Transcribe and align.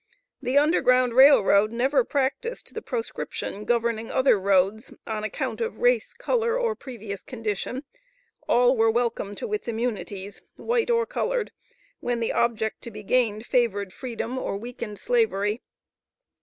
The 0.41 0.57
Underground 0.57 1.13
Rail 1.13 1.43
Road 1.43 1.71
never 1.71 2.03
practised 2.03 2.73
the 2.73 2.81
proscription 2.81 3.65
governing 3.65 4.09
other 4.09 4.39
roads, 4.39 4.91
on 5.05 5.23
account 5.23 5.61
of 5.61 5.77
race, 5.77 6.11
color, 6.15 6.57
or 6.59 6.73
previous 6.75 7.21
condition. 7.21 7.83
All 8.47 8.75
were 8.75 8.89
welcome 8.89 9.35
to 9.35 9.53
its 9.53 9.67
immunities, 9.67 10.41
white 10.55 10.89
or 10.89 11.05
colored, 11.05 11.51
when 11.99 12.19
the 12.19 12.33
object 12.33 12.81
to 12.81 12.89
be 12.89 13.03
gained 13.03 13.45
favored 13.45 13.93
freedom, 13.93 14.39
or 14.39 14.57
weakened 14.57 14.97
Slavery. 14.97 15.61